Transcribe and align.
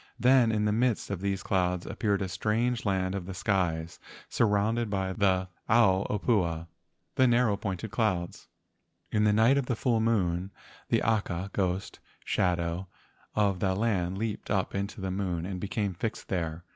Then 0.19 0.51
in 0.51 0.65
the 0.65 0.71
midst 0.71 1.11
of 1.11 1.21
these 1.21 1.43
clouds 1.43 1.85
appeared 1.85 2.23
a 2.23 2.27
strange 2.27 2.85
land 2.85 3.13
of 3.13 3.27
the 3.27 3.35
skies 3.35 3.99
sur¬ 4.31 4.49
rounded 4.49 4.89
by 4.89 5.13
the 5.13 5.47
ao 5.69 6.07
opua 6.09 6.65
(the 7.13 7.27
narrow 7.27 7.55
pointed 7.55 7.91
clouds). 7.91 8.47
In 9.11 9.25
the 9.25 9.31
night 9.31 9.59
of 9.59 9.67
the 9.67 9.75
full 9.75 9.99
moon, 9.99 10.49
the 10.89 11.03
aka 11.03 11.51
(ghost) 11.53 11.99
shadow 12.25 12.87
of 13.35 13.59
that 13.59 13.77
land 13.77 14.17
leaped 14.17 14.49
up 14.49 14.73
into 14.73 15.01
the 15.01 15.11
moon 15.11 15.45
and 15.45 15.59
became 15.59 15.93
fixed 15.93 16.29
there. 16.29 16.63